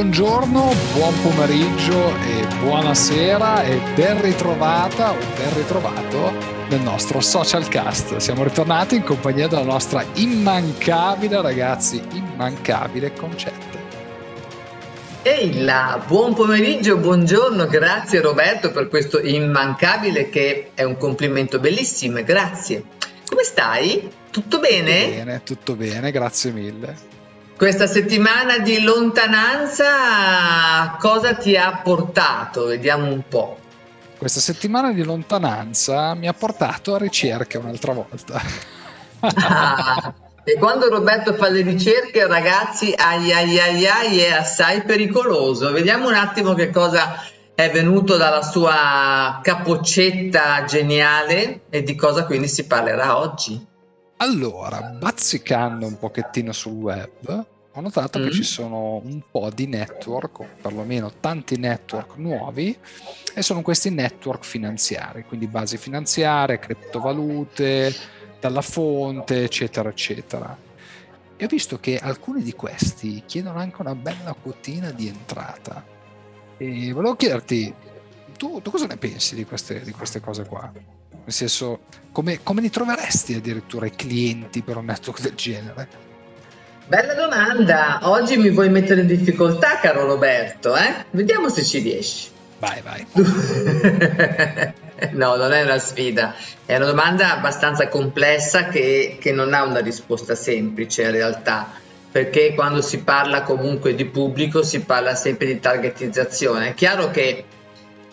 [0.00, 6.32] Buongiorno, buon pomeriggio e buonasera e ben ritrovata o ben ritrovato
[6.70, 8.16] nel nostro social cast.
[8.16, 13.78] Siamo ritornati in compagnia della nostra immancabile, ragazzi, immancabile Concetta.
[15.20, 22.24] Ehi là, buon pomeriggio, buongiorno, grazie Roberto per questo immancabile che è un complimento bellissimo,
[22.24, 22.84] grazie.
[23.28, 24.10] Come stai?
[24.30, 25.02] Tutto bene?
[25.02, 27.19] Tutto bene, tutto bene, grazie mille.
[27.60, 32.64] Questa settimana di lontananza cosa ti ha portato?
[32.64, 33.58] Vediamo un po'.
[34.16, 38.40] Questa settimana di lontananza mi ha portato a ricerche un'altra volta.
[39.20, 45.70] Ah, e quando Roberto fa le ricerche, ragazzi, ai ai ai ai è assai pericoloso.
[45.70, 47.22] Vediamo un attimo che cosa
[47.54, 53.68] è venuto dalla sua capoccetta geniale e di cosa quindi si parlerà oggi.
[54.22, 58.24] Allora, bazzicando un pochettino sul web, ho notato mm.
[58.24, 62.76] che ci sono un po' di network, o perlomeno tanti network nuovi,
[63.34, 67.94] e sono questi network finanziari, quindi basi finanziarie, criptovalute,
[68.38, 70.54] dalla fonte, eccetera, eccetera.
[71.36, 75.82] E ho visto che alcuni di questi chiedono anche una bella quotina di entrata.
[76.58, 77.72] E volevo chiederti,
[78.36, 80.99] tu, tu cosa ne pensi di queste, di queste cose qua?
[81.12, 81.80] Nel senso,
[82.12, 85.88] come, come li troveresti addirittura i clienti per un network del genere?
[86.86, 88.00] Bella domanda.
[88.02, 91.04] Oggi mi vuoi mettere in difficoltà, caro Roberto, eh?
[91.10, 92.28] Vediamo se ci riesci.
[92.58, 93.06] Vai, vai.
[95.12, 96.34] no, non è una sfida,
[96.66, 102.54] è una domanda abbastanza complessa che, che non ha una risposta semplice in realtà perché
[102.54, 106.70] quando si parla comunque di pubblico si parla sempre di targetizzazione.
[106.70, 107.44] È chiaro che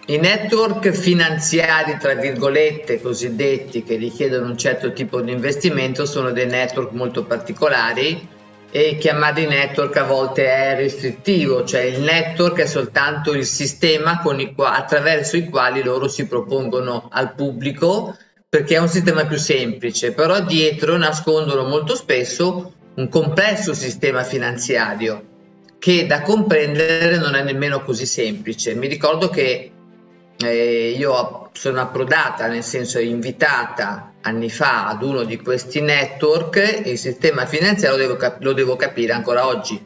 [0.10, 6.46] i network finanziari, tra virgolette, cosiddetti, che richiedono un certo tipo di investimento, sono dei
[6.46, 8.36] network molto particolari
[8.72, 14.54] e chiamarli network a volte è restrittivo, cioè il network è soltanto il sistema i
[14.54, 18.16] qua- attraverso i quali loro si propongono al pubblico
[18.48, 25.36] perché è un sistema più semplice, però dietro nascondono molto spesso un complesso sistema finanziario
[25.80, 28.74] che da comprendere non è nemmeno così semplice.
[28.74, 29.72] Mi ricordo che
[30.38, 36.98] eh, io sono approdata, nel senso invitata anni fa ad uno di questi network, il
[36.98, 39.84] sistema finanziario lo devo, cap- lo devo capire ancora oggi.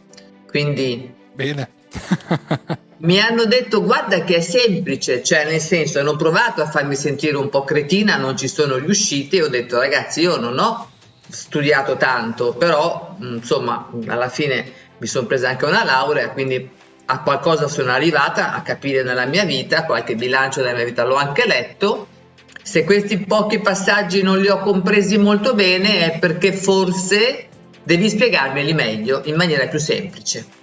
[0.48, 1.14] Quindi...
[1.34, 1.70] Bene.
[3.02, 7.36] mi hanno detto guarda che è semplice, cioè nel senso hanno provato a farmi sentire
[7.38, 10.90] un po' cretina, non ci sono riusciti e ho detto ragazzi io non ho
[11.28, 16.70] studiato tanto, però insomma alla fine mi sono presa anche una laurea, quindi
[17.12, 21.16] a qualcosa sono arrivata a capire nella mia vita, qualche bilancio della mia vita l'ho
[21.16, 22.08] anche letto.
[22.64, 27.48] Se questi pochi passaggi non li ho compresi molto bene è perché forse
[27.84, 30.60] devi spiegarmeli meglio, in maniera più semplice.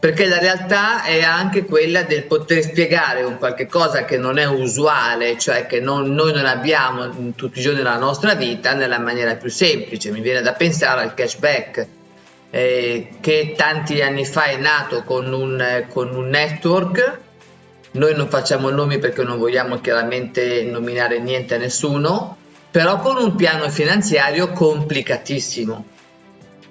[0.00, 4.46] Perché la realtà è anche quella del poter spiegare un qualche cosa che non è
[4.46, 9.36] usuale, cioè che non, noi non abbiamo tutti i giorni della nostra vita, nella maniera
[9.36, 10.10] più semplice.
[10.10, 11.86] Mi viene da pensare al cashback
[12.54, 17.18] eh, che tanti anni fa è nato con un, eh, con un network.
[17.92, 22.36] Noi non facciamo nomi perché non vogliamo chiaramente nominare niente a nessuno,
[22.70, 25.84] però con un piano finanziario complicatissimo.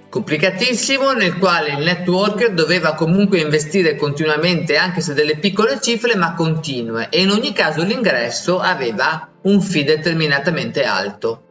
[0.08, 6.34] Complicatissimo nel quale il network doveva comunque investire continuamente, anche se delle piccole cifre, ma
[6.34, 11.44] continue, e in ogni caso l'ingresso aveva un fee determinatamente alto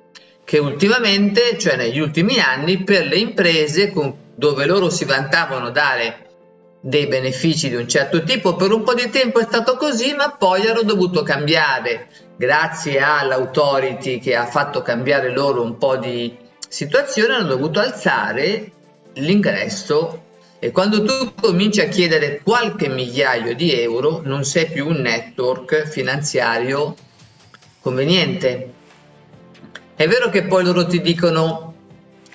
[0.44, 6.30] che ultimamente, cioè negli ultimi anni, per le imprese con dove loro si vantavano dare
[6.80, 10.32] dei benefici di un certo tipo, per un po' di tempo è stato così, ma
[10.32, 16.36] poi hanno dovuto cambiare, grazie all'autority che ha fatto cambiare loro un po' di
[16.68, 18.72] situazione, hanno dovuto alzare
[19.12, 20.24] l'ingresso
[20.58, 25.86] e quando tu cominci a chiedere qualche migliaio di euro non sei più un network
[25.86, 26.96] finanziario
[27.80, 28.72] conveniente.
[29.94, 31.71] È vero che poi loro ti dicono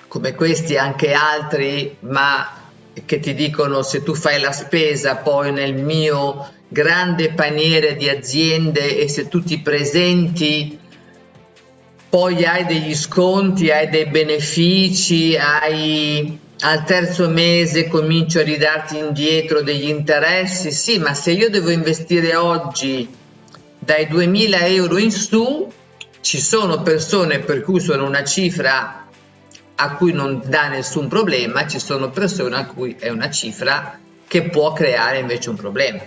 [0.08, 2.56] come questi anche altri, ma
[3.04, 8.98] che ti dicono se tu fai la spesa poi nel mio grande paniere di aziende
[8.98, 10.78] e se tu ti presenti
[12.08, 19.62] poi hai degli sconti, hai dei benefici, hai al terzo mese comincio a ridarti indietro
[19.62, 23.06] degli interessi, sì, ma se io devo investire oggi
[23.78, 25.70] dai 2000 euro in su,
[26.20, 28.97] ci sono persone per cui sono una cifra
[29.80, 34.42] a cui non dà nessun problema, ci sono persone a cui è una cifra che
[34.42, 36.00] può creare invece un problema.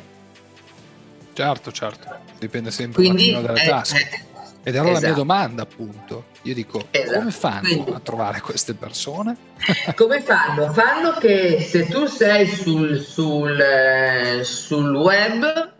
[1.33, 3.97] Certo, certo, dipende sempre Quindi, dalla eh, tasca.
[3.97, 4.29] Eh,
[4.63, 4.83] Ed era esatto.
[4.83, 5.13] la mia esatto.
[5.13, 6.25] domanda, appunto.
[6.43, 7.19] Io dico, esatto.
[7.19, 9.37] come fanno Quindi, a trovare queste persone?
[9.95, 10.71] come fanno?
[10.73, 15.73] Fanno che se tu sei sul, sul, eh, sul web,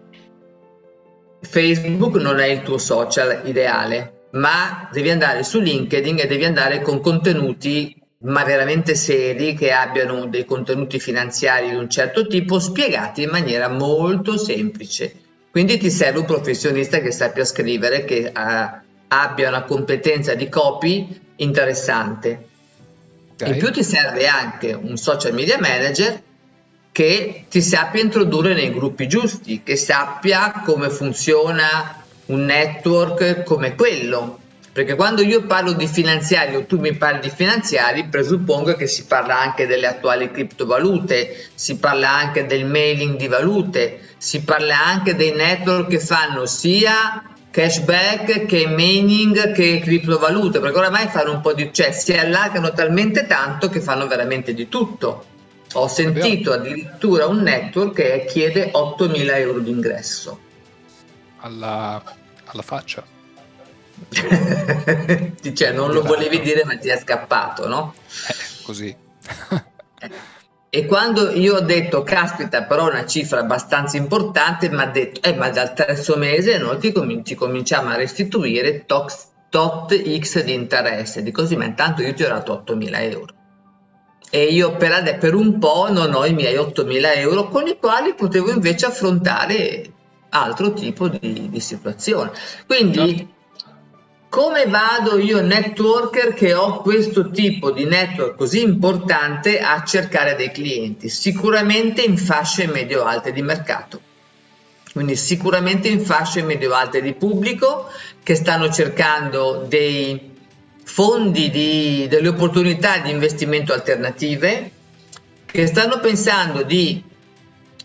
[1.41, 6.81] Facebook non è il tuo social ideale, ma devi andare su LinkedIn e devi andare
[6.81, 13.24] con contenuti ma veramente seri che abbiano dei contenuti finanziari di un certo tipo spiegati
[13.24, 15.13] in maniera molto semplice.
[15.50, 21.19] Quindi ti serve un professionista che sappia scrivere, che uh, abbia una competenza di copy
[21.38, 22.48] interessante.
[23.34, 23.54] Okay.
[23.54, 26.22] In più ti serve anche un social media manager
[26.92, 32.00] che ti sappia introdurre nei gruppi giusti, che sappia come funziona
[32.31, 34.39] un network come quello,
[34.74, 39.06] perché quando io parlo di finanziari o tu mi parli di finanziari, presuppongo che si
[39.06, 45.16] parla anche delle attuali criptovalute, si parla anche del mailing di valute, si parla anche
[45.16, 51.51] dei network che fanno sia cashback che mining che criptovalute, perché oramai fanno un po'
[51.51, 55.25] di, cioè si allargano talmente tanto che fanno veramente di tutto.
[55.74, 60.39] Ho sentito addirittura un network che chiede 8.000 euro di ingresso.
[61.39, 62.01] Alla,
[62.51, 63.03] alla faccia.
[65.53, 67.94] cioè, non lo volevi dire, ma ti è scappato, no?
[68.27, 68.95] Eh, così.
[70.69, 75.36] e quando io ho detto, caspita, però una cifra abbastanza importante, mi ha detto, eh,
[75.36, 79.13] ma dal terzo mese noi ti, com- ti cominciamo a restituire tot,
[79.50, 81.24] tot X di interesse.
[81.24, 83.33] Di così, ma intanto io ti ho dato 8.000 euro.
[84.33, 88.13] E io per, per un po' non ho i miei 8.000 euro con i quali
[88.13, 89.92] potevo invece affrontare
[90.31, 92.31] altro tipo di, di situazione.
[92.66, 93.39] Quindi certo
[94.31, 100.51] come vado io networker che ho questo tipo di network così importante a cercare dei
[100.51, 101.10] clienti?
[101.10, 104.00] Sicuramente in fasce medio-alte di mercato.
[104.94, 107.92] Quindi sicuramente in fasce medio-alte di pubblico
[108.24, 110.31] che stanno cercando dei
[110.81, 114.72] fondi, di, delle opportunità di investimento alternative,
[115.45, 117.04] che stanno pensando di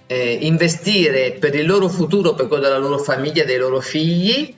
[0.06, 4.54] eh, investire per il loro futuro, per quello della loro famiglia, dei loro figli,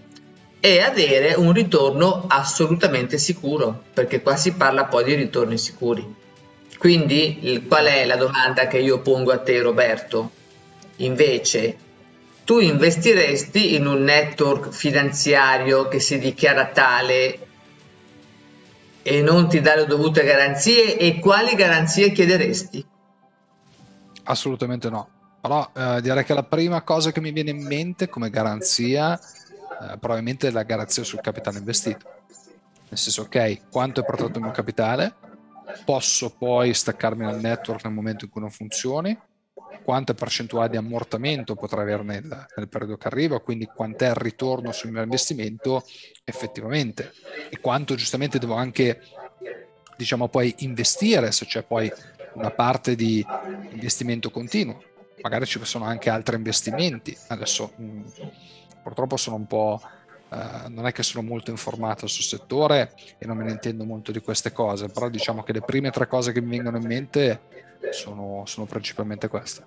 [0.60, 6.14] e avere un ritorno assolutamente sicuro, perché qua si parla poi di ritorni sicuri.
[6.78, 10.30] Quindi qual è la domanda che io pongo a te Roberto?
[10.96, 11.76] Invece,
[12.44, 17.46] tu investiresti in un network finanziario che si dichiara tale
[19.02, 22.84] e non ti dà le dovute garanzie e quali garanzie chiederesti?
[24.24, 25.08] Assolutamente no.
[25.40, 29.18] Però eh, direi che la prima cosa che mi viene in mente come garanzia
[29.80, 32.08] eh, probabilmente la garanzia sul capitale investito.
[32.88, 35.14] Nel senso, ok, quanto è portato il mio capitale?
[35.84, 39.16] Posso poi staccarmi dal network nel momento in cui non funzioni?
[39.84, 43.40] Quanta percentuale di ammortamento potrà avere nel, nel periodo che arriva?
[43.40, 45.84] Quindi quant'è il ritorno sul mio investimento
[46.24, 47.12] effettivamente?
[47.50, 49.00] E quanto giustamente devo anche,
[49.96, 51.90] diciamo, poi investire se c'è poi
[52.34, 53.24] una parte di
[53.70, 54.82] investimento continuo.
[55.22, 57.16] Magari ci sono anche altri investimenti.
[57.28, 58.02] Adesso mh, mm,
[58.82, 59.80] purtroppo sono un po'...
[60.30, 64.12] Uh, non è che sono molto informato sul settore e non me ne intendo molto
[64.12, 67.40] di queste cose, però diciamo che le prime tre cose che mi vengono in mente
[67.92, 69.64] sono, sono principalmente queste.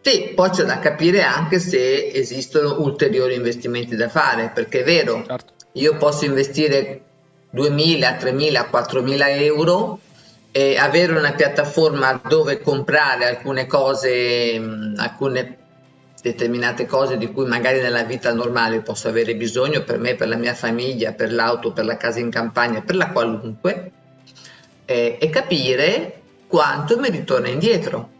[0.00, 5.24] Sì, poi c'è da capire anche se esistono ulteriori investimenti da fare, perché è vero,
[5.26, 5.52] certo.
[5.72, 7.02] io posso investire
[7.54, 9.98] 2.000, 3.000, 4.000 euro
[10.50, 14.60] e avere una piattaforma dove comprare alcune cose,
[14.96, 15.56] alcune
[16.20, 20.36] determinate cose di cui magari nella vita normale posso avere bisogno per me, per la
[20.36, 23.92] mia famiglia, per l'auto, per la casa in campagna, per la qualunque,
[24.84, 28.16] eh, e capire quanto mi ritorna indietro.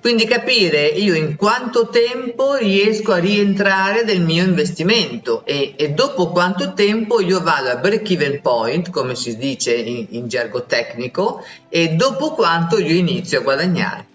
[0.00, 6.28] Quindi capire io in quanto tempo riesco a rientrare del mio investimento e, e dopo
[6.28, 11.44] quanto tempo io vado a break even point, come si dice in, in gergo tecnico,
[11.68, 14.06] e dopo quanto io inizio a guadagnare.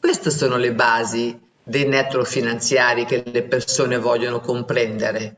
[0.00, 5.36] Queste sono le basi dei network finanziari che le persone vogliono comprendere.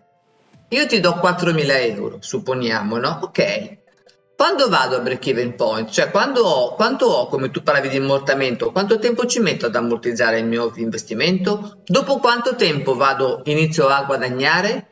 [0.70, 3.20] Io ti do 4.000 euro, supponiamo, no?
[3.22, 3.84] Ok.
[4.36, 7.96] Quando vado a break even point, cioè quando ho, quanto ho, come tu parlavi di
[7.96, 11.78] ammortamento, quanto tempo ci metto ad ammortizzare il mio investimento?
[11.86, 14.88] Dopo quanto tempo vado, inizio a guadagnare?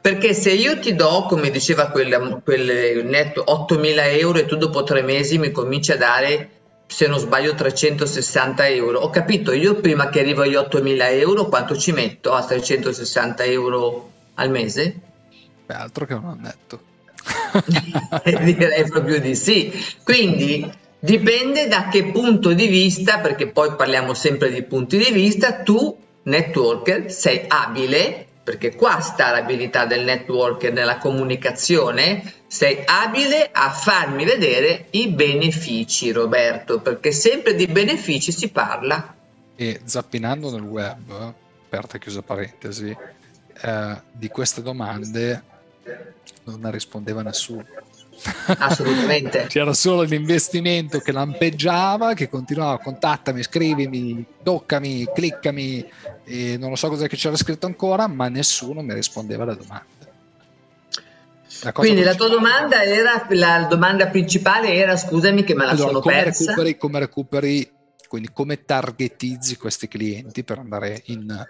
[0.00, 4.84] Perché se io ti do, come diceva quel, quel netto, 8.000 euro e tu dopo
[4.84, 6.50] tre mesi mi cominci a dare
[6.86, 9.00] se non sbaglio 360 euro.
[9.00, 14.10] Ho capito, io prima che arrivo agli 8.000 euro quanto ci metto a 360 euro
[14.34, 15.00] al mese?
[15.66, 16.90] Beh, altro che non ho netto.
[18.24, 19.72] Direi proprio di sì.
[20.02, 25.62] Quindi dipende da che punto di vista, perché poi parliamo sempre di punti di vista,
[25.62, 33.70] tu networker sei abile perché qua sta l'abilità del networker nella comunicazione, sei abile a
[33.70, 39.14] farmi vedere i benefici, Roberto, perché sempre di benefici si parla.
[39.54, 41.34] E zappinando nel web,
[41.66, 42.96] aperta e chiusa parentesi,
[43.62, 45.42] eh, di queste domande
[46.44, 47.64] non rispondeva nessuno.
[48.58, 49.46] Assolutamente.
[49.48, 55.90] C'era solo l'investimento che lampeggiava, che continuava, contattami, scrivimi, toccami, cliccami,
[56.24, 60.00] e non lo so cos'è che c'era scritto ancora, ma nessuno mi rispondeva alle domande.
[61.62, 65.86] La Quindi la tua domanda era, la domanda principale era, scusami che me la allora,
[65.88, 66.44] sono come persa.
[66.46, 67.72] Recuperi, come recuperi,
[68.08, 71.46] quindi come targetizzi questi clienti per andare in,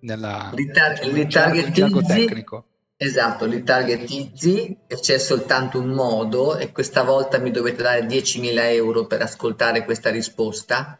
[0.00, 2.64] nella, li, tar- li targetizzi tecnico?
[3.00, 8.58] Esatto, li targetizzi e c'è soltanto un modo e questa volta mi dovete dare 10.000
[8.72, 10.98] euro per ascoltare questa risposta.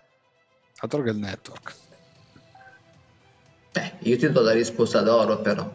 [0.78, 1.74] Altro che il network.
[3.72, 5.74] Beh, io ti do la risposta d'oro però.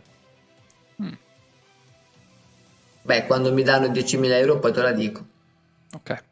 [1.02, 1.14] Mm.
[3.02, 5.26] Beh, quando mi danno 10.000 euro poi te la dico.
[5.94, 6.24] Ok.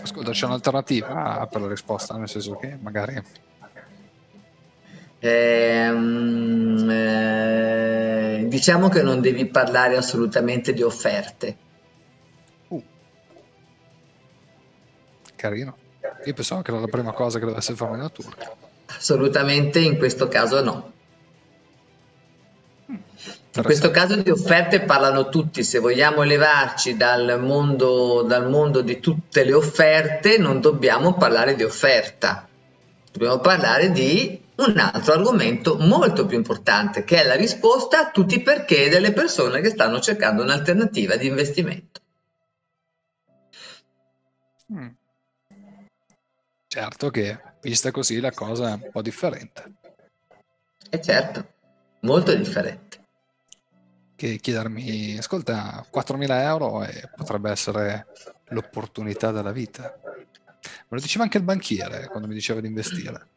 [0.00, 3.20] Ascolta, c'è un'alternativa per la risposta, nel senso che magari...
[5.18, 7.83] Ehm, eh,
[8.54, 11.56] diciamo che non devi parlare assolutamente di offerte.
[12.68, 12.82] Uh.
[15.34, 15.76] Carino.
[16.24, 18.54] Io pensavo che era la prima cosa che dovesse fare una turca.
[18.86, 20.92] Assolutamente in questo caso no.
[22.86, 29.00] In questo caso di offerte parlano tutti, se vogliamo levarci dal mondo, dal mondo di
[29.00, 32.48] tutte le offerte non dobbiamo parlare di offerta,
[33.12, 38.36] dobbiamo parlare di un altro argomento molto più importante che è la risposta a tutti
[38.36, 42.00] i perché delle persone che stanno cercando un'alternativa di investimento.
[44.72, 44.88] Mm.
[46.66, 49.72] Certo che vista così la cosa è un po' differente.
[50.90, 51.46] E certo,
[52.00, 53.02] molto differente
[54.16, 58.06] che chiedermi, ascolta, 4.000 euro e potrebbe essere
[58.48, 59.98] l'opportunità della vita.
[60.02, 63.28] Me lo diceva anche il banchiere quando mi diceva di investire.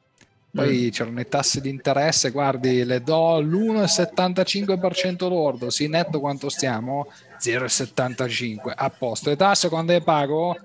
[0.58, 0.90] Poi mm.
[0.90, 7.12] c'erano le tasse di interesse, guardi, le do l'1,75% lordo, sì, netto quanto stiamo?
[7.40, 9.30] 0,75, a posto.
[9.30, 10.58] Le tasse quando le pago?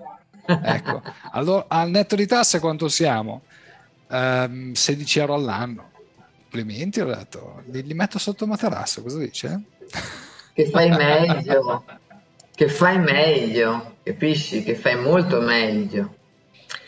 [0.47, 3.43] Ecco, allora al netto di tasse quanto siamo?
[4.09, 5.91] Um, 16 euro all'anno.
[6.41, 9.61] Complimenti, ho detto, li, li metto sotto materasso, cosa dice?
[10.55, 11.85] che fai meglio,
[12.55, 14.63] che fai meglio, capisci?
[14.63, 16.15] Che fai molto meglio.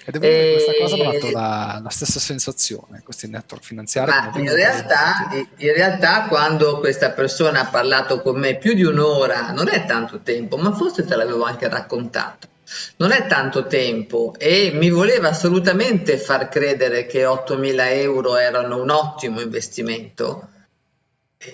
[0.07, 3.65] E devo dire che questa cosa mi ha dato la, la, stessa sensazione, questi network
[3.65, 4.11] finanziari.
[4.11, 9.53] Ma in realtà, in realtà, quando questa persona ha parlato con me più di un'ora,
[9.53, 12.49] non è tanto tempo, ma forse te l'avevo anche raccontato.
[12.97, 18.91] Non è tanto tempo e mi voleva assolutamente far credere che 8.000 euro erano un
[18.91, 20.49] ottimo investimento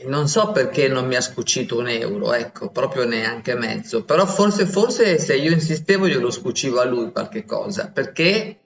[0.07, 4.67] non so perché non mi ha scucito un euro, ecco, proprio neanche mezzo, però forse,
[4.67, 8.59] forse se io insistevo glielo scucivo a lui qualche cosa, perché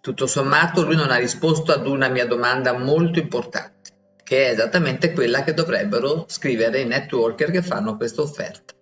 [0.00, 3.90] tutto sommato lui non ha risposto ad una mia domanda molto importante,
[4.22, 8.72] che è esattamente quella che dovrebbero scrivere i networker che fanno questa offerta,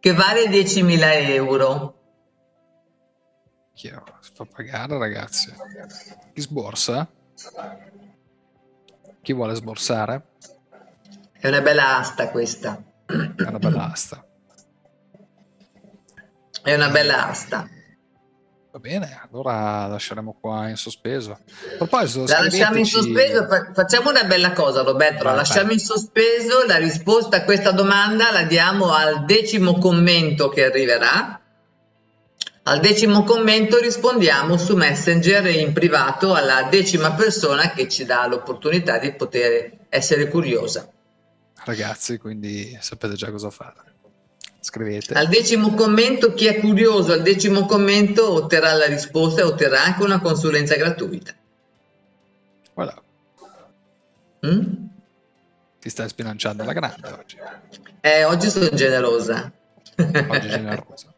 [0.00, 0.98] che vale 10.000
[1.30, 1.96] euro.
[3.74, 5.52] Chi si fa pagare ragazzi?
[6.32, 7.10] Chi sborsa?
[9.20, 10.24] Chi vuole sborsare?
[11.42, 12.80] È una bella asta questa.
[13.04, 14.24] È una bella asta.
[16.62, 17.68] È una bella asta.
[18.70, 21.32] Va bene, allora lasceremo qua in sospeso.
[21.32, 21.38] A
[21.78, 25.72] proposito, la lasciamo in sospeso, facciamo una bella cosa Roberto, la lasciamo vai.
[25.72, 31.40] in sospeso, la risposta a questa domanda la diamo al decimo commento che arriverà.
[32.62, 38.98] Al decimo commento rispondiamo su Messenger in privato alla decima persona che ci dà l'opportunità
[38.98, 40.88] di poter essere curiosa
[41.64, 43.90] ragazzi, quindi sapete già cosa fare.
[44.60, 45.14] Scrivete.
[45.14, 50.04] Al decimo commento, chi è curioso al decimo commento otterrà la risposta e otterrà anche
[50.04, 51.34] una consulenza gratuita.
[52.74, 53.02] Voilà.
[54.46, 54.60] Mm?
[55.80, 57.36] Ti stai sbilanciando alla grande oggi.
[58.00, 59.50] Eh, oggi sono generosa.
[59.96, 61.12] Oggi generosa.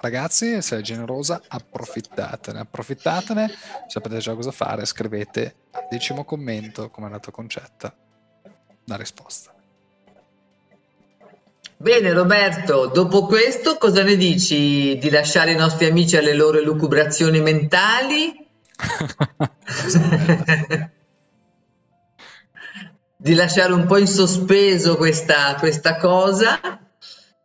[0.00, 3.52] Ragazzi, se è generosa, approfittatene, approfittatene,
[3.88, 7.92] sapete già cosa fare, scrivete al decimo commento come è andato concetta
[8.84, 9.57] la risposta.
[11.80, 17.40] Bene Roberto, dopo questo cosa ne dici di lasciare i nostri amici alle loro lucubrazioni
[17.40, 18.34] mentali?
[23.16, 26.80] di lasciare un po' in sospeso questa, questa cosa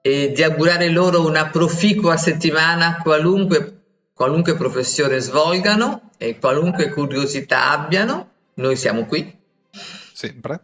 [0.02, 3.82] e di augurare loro una proficua settimana qualunque,
[4.16, 8.32] qualunque professione svolgano e qualunque curiosità abbiano.
[8.56, 9.32] Noi siamo qui.
[10.12, 10.62] Sempre.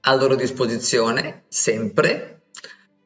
[0.00, 2.37] a loro disposizione, sempre.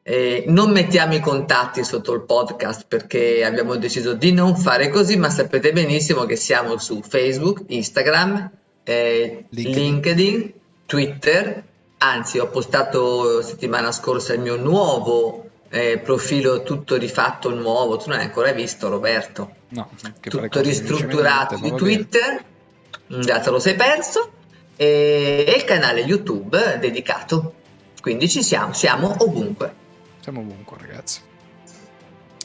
[0.05, 5.17] Eh, non mettiamo i contatti sotto il podcast perché abbiamo deciso di non fare così,
[5.17, 8.51] ma sapete benissimo che siamo su Facebook, Instagram,
[8.83, 9.83] eh, LinkedIn.
[9.83, 10.53] LinkedIn,
[10.85, 11.63] Twitter.
[11.99, 15.43] Anzi, ho postato settimana scorsa il mio nuovo
[15.73, 19.55] eh, profilo tutto rifatto nuovo, tu non hai ancora visto Roberto?
[19.69, 19.89] No,
[20.21, 22.45] tutto ristrutturato di Twitter,
[23.07, 24.31] già te lo sei perso,
[24.75, 27.53] e, e il canale YouTube dedicato.
[28.01, 29.81] Quindi ci siamo, siamo ovunque.
[30.23, 31.19] Siamo ovunque ragazzi.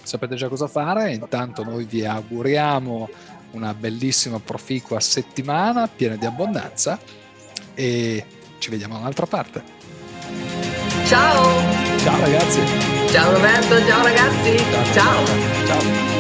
[0.03, 3.09] Sapete già cosa fare, intanto noi vi auguriamo
[3.53, 6.99] una bellissima proficua settimana piena di abbondanza
[7.75, 8.25] e
[8.59, 9.63] ci vediamo dall'altra parte.
[11.05, 11.99] Ciao!
[11.99, 12.61] Ciao ragazzi!
[13.13, 14.57] Ciao Roberto, ciao ragazzi!
[14.93, 15.25] ciao.
[15.67, 16.18] ciao.